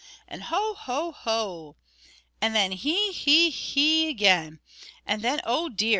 [0.27, 0.73] and "Ho!
[0.73, 1.11] ho!
[1.11, 1.75] hoo o!"
[2.41, 3.11] and then "He!
[3.11, 3.51] he!
[3.51, 4.59] hee e!" again;
[5.05, 5.89] and then "Oh dear!"